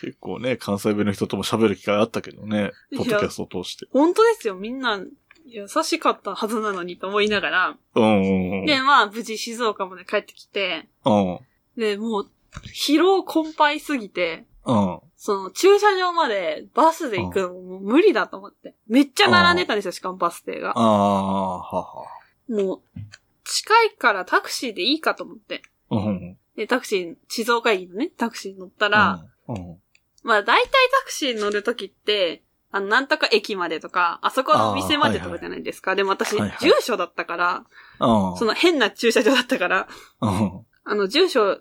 [0.00, 2.72] 結構ね、関西弁の人とも喋る機会あったけどね。
[2.96, 3.86] ポッドキャストを通して。
[3.92, 5.00] 本当ですよ、みんな
[5.46, 7.76] 優しかったはずなのにと思いながら。
[7.94, 8.66] うんうんうん。
[8.66, 11.38] で、まあ、無事静岡まで帰ってきて、うん。
[11.76, 12.30] で、もう、
[12.66, 15.00] 疲労困憊すぎて、うん。
[15.16, 18.74] その、駐車場までバスで行くのもう無理だと思って。
[18.86, 20.80] めっちゃ並んでたんですよ、しかもバス停があ。
[20.80, 22.04] あ、はは。
[22.48, 22.80] もう、
[23.44, 25.62] 近いからタクシーでいいかと思って。
[25.90, 26.36] うん。
[26.54, 29.78] で、タクシー、静岡駅のね、タクシーに乗ったら、うん。
[30.22, 35.94] まあ大体タクシーに乗るときって、あの、なんとか駅までとか、あそこの店までとかじゃないですか。
[35.94, 37.64] でも私、はいはい住所だったから、
[38.00, 38.36] うん。
[38.36, 39.88] その変な駐車場だったから、
[40.20, 40.66] うん。
[40.84, 41.60] あの、住所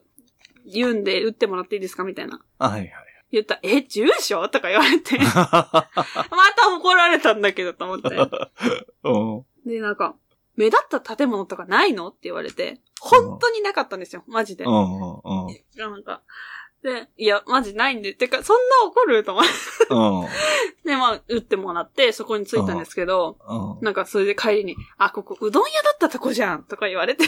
[0.67, 2.41] 言うんで打ってもらっていいですかみたいな。
[2.59, 2.91] はいはい。
[3.31, 4.47] 言ったら、え、住所？
[4.49, 8.15] とか言われて、 また怒られたんだけどと思って。
[9.03, 9.69] うん。
[9.69, 10.15] で、なんか、
[10.55, 12.07] 目立った建物とかないの？
[12.07, 14.63] って言われて、本当になかったんですよ、マジで。
[14.63, 14.71] うん。
[14.71, 15.49] うん。
[15.49, 16.21] いやなんか、
[16.83, 19.49] で、いや、マジないんで、てか、そんな怒ると思って。
[19.89, 20.27] うん。
[20.85, 23.83] で、まあ、打ってもらって、そこに着いたんですけど、うん。
[23.83, 27.25] なんかそれで帰りに、あ、ここうどん屋だったとこじゃんとか言われて、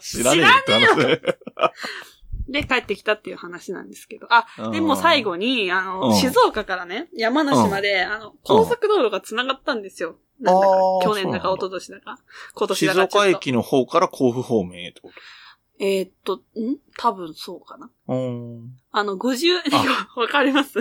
[0.00, 1.20] 知らねえよって話。
[2.48, 4.26] で、帰ってきたっていう話なんですけど。
[4.30, 6.14] あ、でも最後に、あの、うん。
[6.14, 10.16] 静岡からね、山梨まで、あの、高速道路が繋がったんですよ。
[10.40, 12.18] なんだか去年だか一昨年だか、
[12.54, 13.18] 今年静だかちょっと。
[13.18, 15.10] 岡駅の方から甲府方面へってこ
[15.80, 16.78] えーっと、ん？
[16.96, 17.90] 多分そうかな。
[18.08, 19.54] あの、50、
[20.20, 20.78] わかります？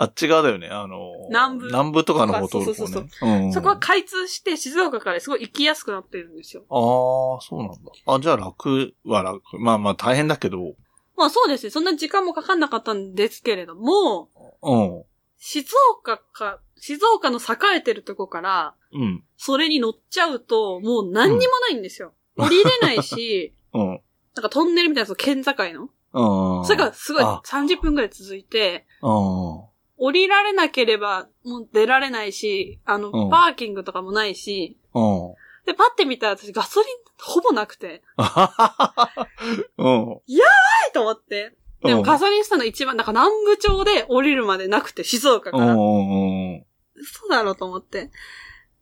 [0.00, 3.10] あっち側だよね、あの、南部南部とかの方通るそうそう方ね。
[3.44, 3.52] うん。
[3.52, 6.62] そこは開通して静岡からすごい行きやすくなってるんですよ。
[6.70, 7.76] ああ、そうなんだ。
[8.06, 9.58] あ、じゃあ楽は楽。
[9.58, 10.74] まあまあ大変だけど。
[11.18, 11.70] まあそうですね。
[11.70, 14.30] そんな時間もかかんなかったんですけれども、
[14.62, 15.04] うん。
[15.36, 19.22] 静岡か、静岡の栄えてるとこから、うん。
[19.36, 22.14] それに乗っちゃうと、もう何にもないんですよ。
[22.38, 23.86] 降りれないし、 うん。
[24.34, 25.90] なんかトンネルみたいなその県境の。
[26.12, 26.64] うん。
[26.64, 29.69] それがすごいあ30分くらい続いて、うん。
[30.00, 35.34] 降りられなければもう出られないし、あの、うんパーキングとかもないし、うん。
[35.66, 36.90] で、パッて見たら私ガソリン
[37.22, 39.28] ほぼなくて、あははは
[39.76, 40.08] うん。
[40.08, 41.54] はいと思って。
[41.84, 45.66] でもうんガソリンスタンド一番、なんか南部町で降りるまでなくて、静岡から。
[45.66, 46.66] うんうんうん。
[46.94, 48.10] 嘘だろうと思って。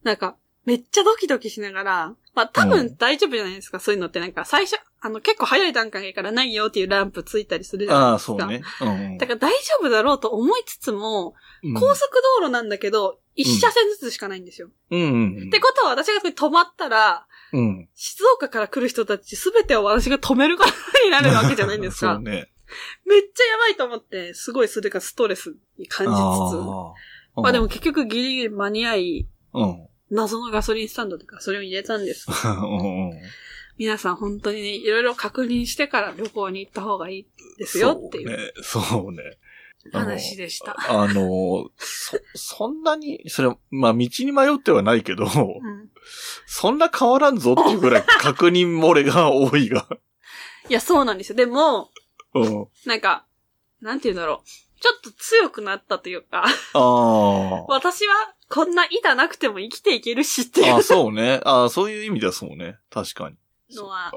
[0.05, 0.37] なんか、
[0.69, 8.37] めっちゃドキドキしながら、まあ多う分大丈夫じゃないですか、そういうのってなんか最初、あの結構早い段階からないよっていうランプついたりするじゃないああ、ですか。
[8.39, 8.63] そうね。
[8.83, 11.75] うんだから大丈夫だろうと思いつつも、うん。
[11.75, 14.69] 高速道路なんだけど、一車線ずつしかないんですよ。
[14.91, 15.49] うんうん。
[15.49, 17.89] ってことは私が止まったら、うん。
[17.95, 20.71] 静岡から来る人たちすべてを私が止めること
[21.03, 22.17] になるわけじゃないんですか。
[22.17, 22.53] そうね。
[23.07, 26.21] めっちゃやばいと思って、すごいそれがストレスに感じつつ。
[26.21, 26.93] あ
[27.37, 27.41] あ。
[27.41, 29.89] まあでも結局ギリギリ間に合い、うん。
[30.11, 32.27] 謎のガソリンスタンドでガソリンを入れたんです。
[33.79, 37.27] 皆さん本当にね、いろいろ確認してから旅行に行った方がいい
[37.59, 38.89] ですよっていうそうね。
[38.91, 39.39] そうね。
[39.93, 40.77] 話でした。
[40.89, 45.89] あの、そ、そんなに、それ、まあ、道に迷ってはないけど、うん
[46.47, 49.87] そんな変わらんぞっていうぐらい確認漏れが多いが。
[50.69, 51.37] いや、そうなんですよ。
[51.37, 51.91] でも、
[52.35, 52.69] うん。
[52.87, 53.27] なんか、
[53.81, 54.68] なんて言うんだろう。
[54.81, 57.65] ちょっと強くなったというか、ああ。
[57.69, 58.15] 私は
[58.49, 61.41] こんな板なくても生きていけるしっていうあそうね。
[61.45, 62.79] あそういう意味ではそうね。
[62.91, 63.37] 確かに。
[63.77, 64.09] のは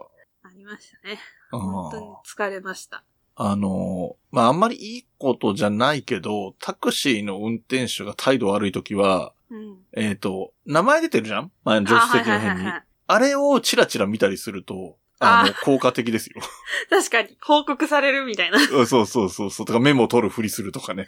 [0.44, 1.20] ありましたね。
[1.52, 3.04] あー本当に疲れました。
[3.36, 9.80] あのーまあ、あんまりいいことじゃないけど、タクシーの運転手が態度悪いときは、うん。
[9.94, 11.52] えっ、と、名前出てるじゃん？
[11.64, 12.70] 前の助手席の辺に。
[12.70, 12.74] い。
[13.08, 16.42] あれをチラチラ見たりすると、あの、あ効果的ですよ。
[16.90, 18.58] 確かに、報告されるみたいな。
[18.72, 19.66] うんそうそうそうそう。
[19.66, 21.08] とかメモを取るふりするとかね。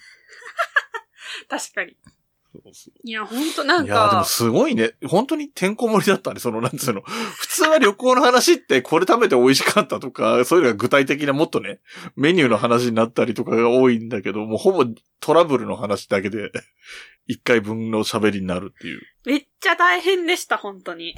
[1.50, 1.98] 確かに。
[2.54, 4.92] そうそういや、本当なんいや、でもか、すごいね。
[5.08, 6.40] 本当にてんこ盛りだったね。
[6.40, 7.02] その、なんつうの。
[7.02, 11.80] 普通は旅行の話ってこれ食べて美味しかったとか、そういうのが具体的なもっとね、
[12.16, 14.86] メニューの話になったりとかが多いんだけど、もうほぼ
[15.20, 16.52] トラブルの話だけで、
[17.26, 19.02] 一回分の喋りになるっていう。
[19.26, 21.16] めっちゃ大変でした、本当に。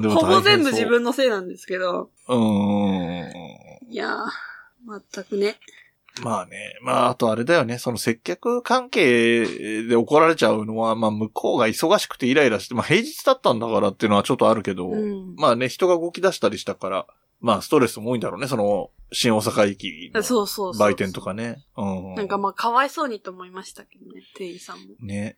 [0.00, 0.86] でもほぼ全部自。
[0.86, 2.10] 分のせいなんですけど。
[2.28, 3.90] うーん。
[3.90, 5.58] いやー、全くね。
[6.22, 6.76] まあね。
[6.82, 7.78] まあ、あとあれだよね。
[7.78, 9.46] その接客関係
[9.86, 15.34] で怒られちゃうのは、まあ向こうが忙しくてイライラして、まあ平日だったんだからっていうのはちょっとあるけど、うん。
[15.36, 17.06] まあね、人が動き出したりしたから、
[17.40, 18.48] まあストレスも多いんだろうね。
[18.48, 20.88] その、新大阪駅のそうそうそう。
[20.88, 21.64] 売店とかね。
[21.76, 22.14] うん。
[22.14, 24.84] なんかまあ、かわいそうにと思いましたけどね、店員さんも。
[25.00, 25.36] ね。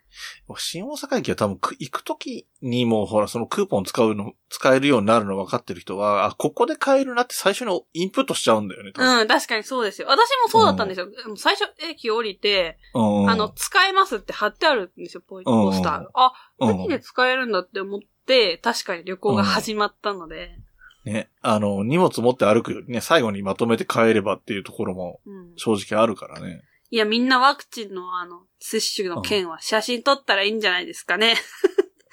[0.57, 8.93] 新大阪駅は多分く行くときにもほら、そのクーポン使うの、使えるようになるの分かってる人は、あ、ここで買えるなって最初にインプットしちゃうんだよね。
[8.95, 10.09] うん、確かにそうですよ。
[10.09, 11.11] 私もそうだったんですよ。
[11.11, 13.31] でも最初、駅降りて、うん。
[13.31, 16.11] あの、使えますって貼ってあるんですよ、ポイうんポスターが。
[16.15, 20.57] あ、うん駅で使えるんだって思って、確かに旅行が始まったので、
[21.05, 21.31] ね。
[21.41, 25.53] あの、荷物持って歩くよりね、最後にまとめて帰ればっていうところもうん。
[25.57, 26.63] 正直あるからね。
[26.93, 31.37] いや、みんなワクチンのあの、接種の件は写真撮ったらいいんじゃないですかね。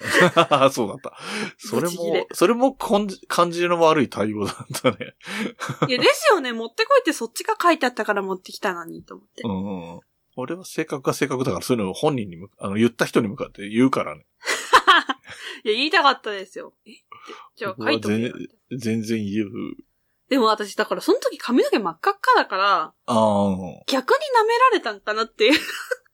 [0.72, 1.14] そうだった。
[1.58, 5.14] それも、それも感じ感じの悪い対応だったね。
[5.86, 9.42] いや、ですよね、持ってこいってそっちが書いてあったから持ってきたのに、と思って。
[9.44, 10.00] うんうん。
[10.36, 14.24] 俺は性格が性格だから、そういうのを本人にあの、言った人に向かって言うからね。
[15.62, 16.72] いや、言いたかったですよ。
[16.86, 16.92] え。
[17.54, 18.32] じゃあ書いて。
[18.78, 19.50] 全然言う。
[20.30, 23.50] でも私、だからその時髪の毛真っ赤っかだから、ああ。
[23.86, 25.60] 逆に舐められたんかなっていう。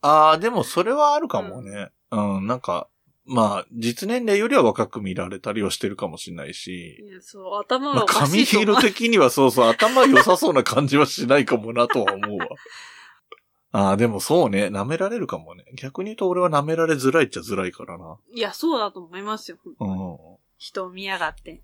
[0.00, 1.90] ああ、でもそれはあるかもね。
[2.11, 2.88] うん、なんか、
[3.26, 7.05] まあ、実年齢よりは若く見られたりはしてるかもしれないし。
[7.07, 12.48] いや、そう、頭まあ、がおかし髪いと思う色的にはそうそう、頭良さそうな感じはしないかもなとは思うわ。
[13.72, 15.64] ああ、でもそうね、舐められるかもね。
[15.74, 18.16] 逆に言うと俺は舐められづらいっちゃづらいからな。
[18.33, 19.59] いや、そうだと思いますよ。
[19.64, 21.62] う人を見やがって。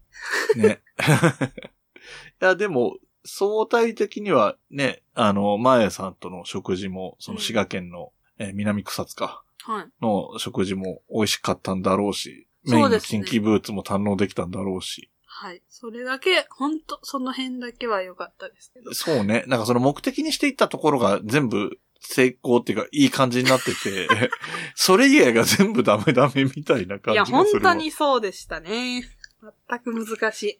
[0.56, 0.60] ん。
[0.60, 0.82] ね。
[2.40, 9.88] いや、でも、相対的にはね、あの、前さんとの食事も、その滋賀県の、えー南草津か、はい。
[10.00, 15.10] の食事も美味しかったんだろうし、メインのキンキブーツも堪能できたんだろうし。
[15.24, 15.62] はい。
[15.68, 18.92] それだけ、ほんと、その辺だけは良かったですけど。
[18.92, 19.44] そうね。
[19.46, 24.08] なんかその目的にしていったところが全部成功っていうかいい感じになってて、
[24.74, 27.70] それ以外が全部ダメダメみたいな感いや、じがするわ。
[27.70, 29.02] 本当にそうでしたね。
[29.68, 30.58] 全く難しい。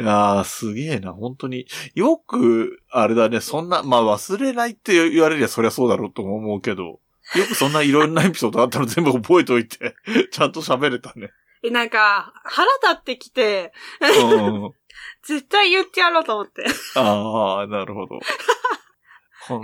[0.00, 1.66] いやー、すげえな、本当に。
[1.94, 7.00] よく、あれだね、そんな、まあ忘れないって言われりゃそりゃそうだろうとも思うけど、よ
[7.46, 9.94] くそんないろんなエピソードあったの全部覚えといて、
[10.32, 11.30] ちゃんと喋れたね。
[11.62, 14.72] え、なんか、腹立ってきて、うん。
[15.22, 16.64] 絶対言ってやろうと思って。
[16.94, 18.20] ああ、なるほど。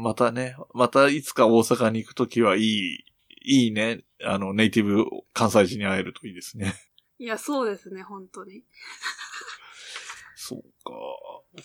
[0.01, 3.05] またね、またいつか大阪に行くときはいい、
[3.43, 6.75] いいね、あの、ネイティブ関西人に会えるといいですね。
[7.19, 8.63] いや、そうですね、本当に。
[10.49, 10.93] そうか。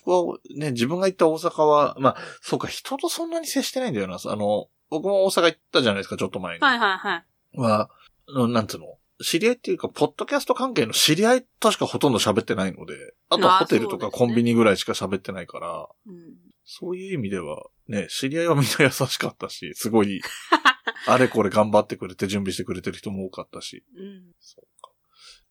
[0.05, 4.17] 僕はね、自分が行った大阪は、まあ、そうか、人とそんなに接してないんだよな。
[4.23, 6.61] あの、僕も大阪行ったじゃないですか、ちょっと前に。
[6.61, 7.25] はいはいはい。
[7.57, 7.89] は、
[8.27, 8.97] うんなんつうの？
[9.23, 16.33] 知り合いっていうか、ポッドキャスト関係の知り合いとしかほとんど喋ってないので、あとはホテルとかコンビニぐらいしか喋ってないから、うん。
[16.65, 20.21] そういう意味では、ね、知り合いはみんな優しかったし、すごい、
[21.07, 23.83] あれこれ頑張ってくれて準備してくれてる人も多かったし。
[23.95, 24.31] うん。
[24.39, 24.89] そうか。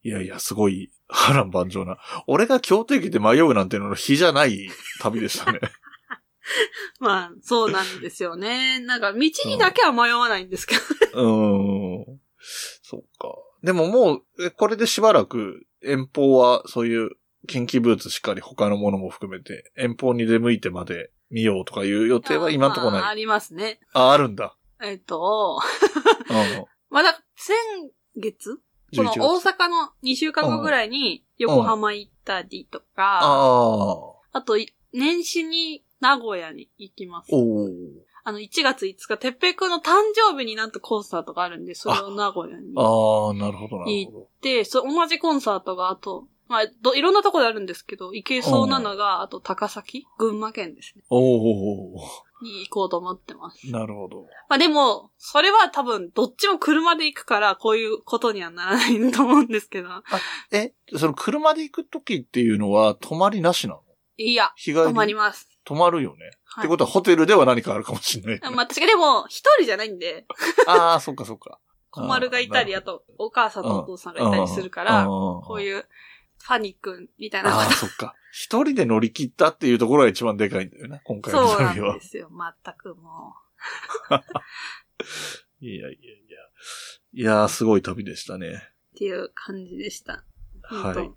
[0.02, 1.99] いやいや、すごい波乱万丈な。
[2.27, 4.70] 俺が京都駅で迷うなんてのの日じゃない
[5.01, 5.61] 旅でしたね。
[7.01, 8.81] まあ、そうなんですよね。
[8.81, 10.81] なんか、道にだけは迷わないんですけど。
[11.14, 12.20] うーん。
[12.83, 13.37] そうか。
[13.62, 17.11] でももう、えこれでしばらく遠方はそういう
[17.46, 23.01] 近畿ブーツしっかり他のものも含めて遠方に出向いてまで見ようとかいう予定は今んとこない。
[23.01, 23.81] まあありますね。
[23.92, 24.57] あ、あるんだ。
[24.83, 25.61] えっと、
[26.31, 26.64] うん。
[26.88, 27.55] まだ、先
[28.16, 28.59] 月
[28.96, 29.48] この11大月。
[29.48, 34.38] 阪の2週間後ぐらいに横浜行ったりとか、ああ。
[34.38, 37.31] あと、い年始に名古屋に行きます。
[38.22, 44.20] あの、1月5日、てっぺいくんの誕生日になんとコンサートがあるんで、それを名古屋に行ああ、なるほど、なるほど。
[44.22, 51.05] って、そ同じコンサートがあと、まあ、ど、いろんなところであるんですけど、行けそうなのが、あと高崎群馬県ですね。
[51.09, 52.00] おお
[52.42, 53.70] に行こうと思ってます。
[53.70, 54.26] なるほど。
[54.48, 59.88] まあでも、それは多分、どっちも車で行くから、こういうことにはならないと思うんですけど。
[60.53, 63.83] え、その車で行くときっていうのは泊まりなしなの？
[64.16, 64.85] いや、日帰り？
[64.85, 65.48] 泊まります。
[65.64, 66.24] 泊まるよね。
[66.24, 70.26] はいってことはホテルでは何かあるかもしれないよね、まあ、確かでも、一人じゃないんで、
[70.66, 71.61] ああ、そっかそっか。
[71.90, 75.87] 小丸がいたり、ああと、お母さんとお父さんがいたりするから、ここういう、
[76.50, 78.12] ファニックみたいなこああ、そっか。
[78.32, 81.30] 一人で乗り切ったっていうところが一番でかいんだよね、今と。
[81.30, 81.94] 回のそうな旅は。
[81.94, 82.28] んですよ。
[82.64, 83.34] 全くも
[85.60, 85.98] いやいやいや。
[87.12, 88.48] いやー、すごい旅でしたね。
[88.48, 90.24] う、っていう感じでした。
[90.62, 91.10] はい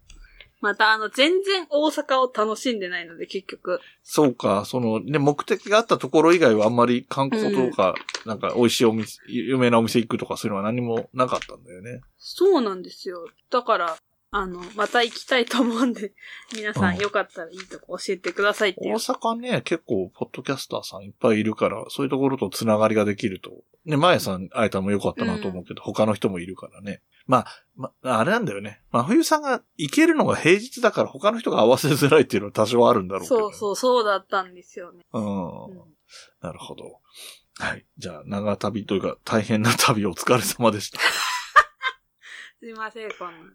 [0.61, 3.81] また、あの、全然大阪を楽しんでないので、結局。
[4.01, 11.99] そうか、そのね、目的があったところ以外はあんまり観光とか、なんか美味しいお店、有名なお店行くとかそういうのは何もなかったんだよね。
[12.17, 13.27] そうなんですよ。
[13.49, 13.97] だから、
[14.35, 16.11] あの、また行きたいと思うんで、
[16.55, 18.95] 皆さうんんよかったらいいとこ教えてくださいってい大う。
[18.95, 23.63] 阪ね、結構、ポッドキャスターさんいっぱいいるから、そういうところとつながりができると。
[23.85, 27.03] ね、前さん会えたのも良かったなと思うけど、他の人もいるからね。
[27.27, 28.81] まあ、まあ、あれなんだよね。
[28.91, 33.35] 真冬さんが行けるのが平日だから他の人が合わせづらいっていうのは多少あるんだろうけど。
[33.35, 35.05] そうそう、そうだったんですよね。
[35.13, 35.19] う。
[35.19, 35.29] うんん
[36.41, 37.01] なるほど。
[37.59, 37.85] はい。
[37.97, 40.99] じゃあ、長旅というか、大変な旅お疲れ様でした。
[42.59, 43.53] すいません、こんな。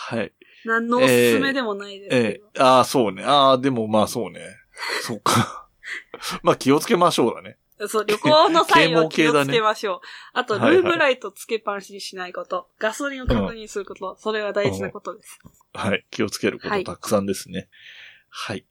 [0.00, 0.32] はい。
[0.64, 2.28] 何のおすすめでもないですけえど。
[2.28, 3.24] えああ、そうね。
[3.24, 4.40] ああ、でもまあそうね。
[5.02, 5.68] そうか。
[6.42, 7.58] まあ気をつけましょうだね。
[7.88, 10.00] そう、旅行の際は 気をつけましょう。
[10.32, 12.68] あと、ルはいはいームライトつけっぱなしにしないこと。
[12.78, 14.16] ガソリンを確認すること。
[14.18, 15.38] それが大事なことです。
[15.74, 16.06] はい。
[16.10, 17.68] 気をつけるこはいとたくさんですね。
[18.28, 18.64] はい。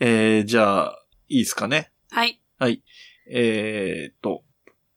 [0.00, 1.92] えー、じゃあ、いいですかね。
[2.10, 2.40] はい。
[2.58, 2.82] はい。
[3.30, 4.44] えーっと、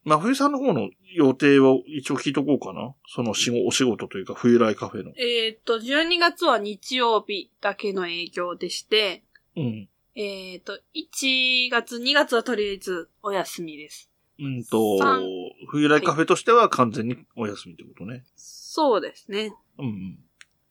[0.08, 2.96] まあ、冬さんの方の予定を一応聞いとこうかな。
[3.10, 5.12] その仕事、お仕事というか、冬来カフェの。
[5.18, 9.26] えーっと、12月は日曜日だけの営業でして、
[9.58, 9.90] うん。
[10.16, 14.10] えーっと、1月、2月はとりあえずお休みです。
[14.40, 15.24] うんと三、
[15.68, 18.24] 冬来カフェとしては完全にお休みってことね。
[18.38, 19.52] そうですね。
[19.78, 20.20] うんうん。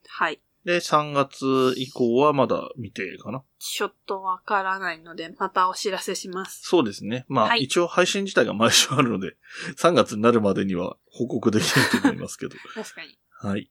[0.07, 0.41] はい。
[0.67, 3.45] で、3月以降はまだ未定かな。
[3.61, 6.63] ちょっとわからないので、またお知らせします。
[6.65, 7.25] そうですね。
[7.29, 9.37] まあ、はい一応配信自体が毎週あるので、
[9.79, 11.71] 3月になるまでには報告できる
[12.03, 12.57] と思いますけど。
[12.75, 13.17] 確かに。
[13.31, 13.71] はい。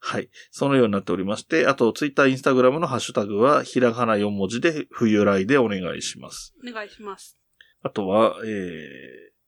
[0.00, 0.28] はい。
[0.50, 6.54] そのようになっておりまして、あと、ツイッター、インスタグラムのハッシュタグは、ひらがな4文字で、冬来でお願いします。
[6.62, 7.38] お願いします。
[7.82, 8.50] あとは、えー、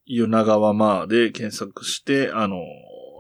[0.07, 2.59] 湯長はまあで検索して、あのー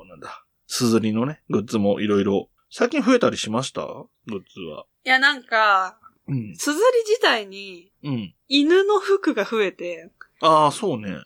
[0.08, 3.82] なんだ、すずりのね、グッズもいろいろ、最近増えたりしました？
[3.82, 4.86] グッズは。
[5.04, 6.56] いや、なんか、うん。
[6.56, 8.34] すずり自体にうん。
[8.48, 10.10] 犬の服が増えて、
[10.40, 11.18] ああ、そうね。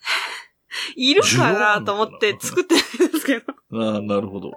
[0.96, 3.44] いるかなと思って作ってるんですけど。
[3.80, 4.50] ああ、なるほど。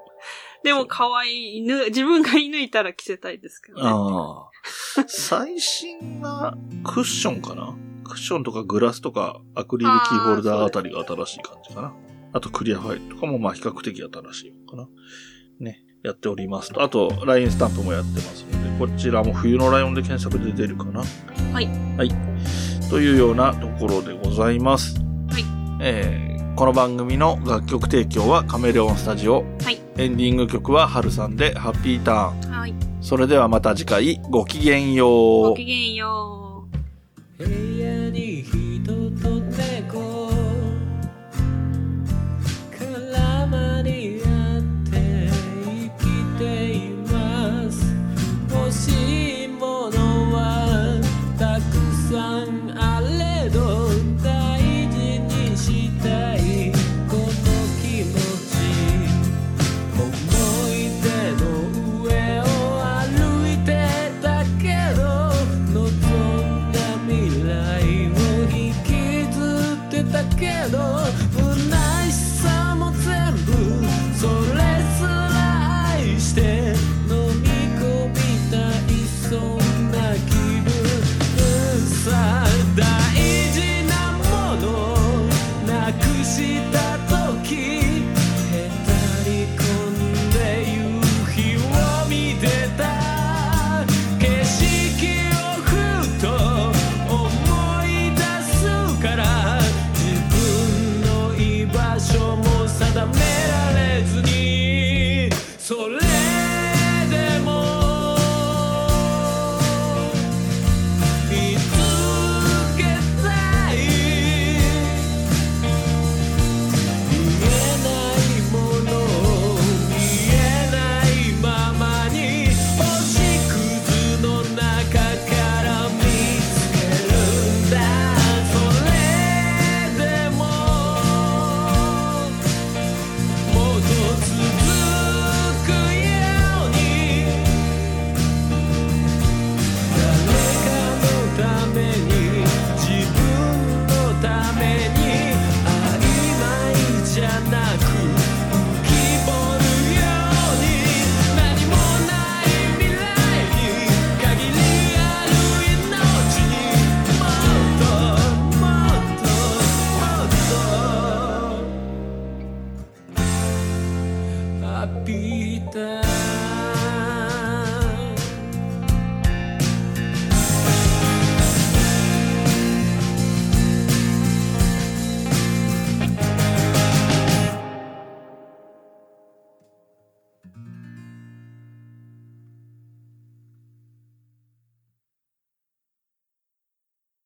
[0.64, 3.84] でも可愛い犬、自分が犬いたら着せたいですけどね。
[3.86, 5.06] ああ。
[5.08, 7.78] 最新なクッションかな？
[8.04, 11.94] クッションとかグラスとかアクリルキーホルダーあたりが新しい感じかな。
[12.34, 14.90] あとクリアファイルとかもまあ比較的新しいのかな。
[15.60, 15.84] ね。
[16.04, 16.82] やっておりますと。
[16.82, 21.04] あと、LINE スタンプもやってますので、こちらも冬のライオンで検索で出るかな？
[21.54, 21.68] はい。
[21.98, 22.12] はい。
[22.90, 25.00] というようなところでございます。
[25.30, 25.44] はい。
[25.82, 29.44] えー、この番組の楽曲提供はカメレオンスタジオ。
[29.62, 29.80] はい。
[29.98, 32.52] エンディング曲はハルさんでハッピーターン。
[32.52, 32.74] はい。
[33.02, 35.50] それではまた次回ごきげんよう。
[35.50, 36.36] ごきげんよ
[37.38, 38.59] う。